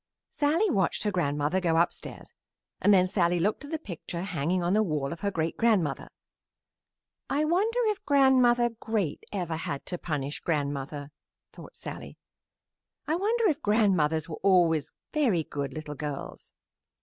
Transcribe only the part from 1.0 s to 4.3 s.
her grandmother go upstairs and then Sallie looked at the picture